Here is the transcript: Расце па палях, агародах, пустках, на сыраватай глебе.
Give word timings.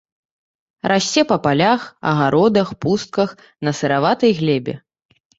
Расце 0.91 1.21
па 1.31 1.35
палях, 1.45 1.83
агародах, 2.11 2.71
пустках, 2.85 3.35
на 3.67 3.73
сыраватай 3.81 4.33
глебе. 4.39 4.75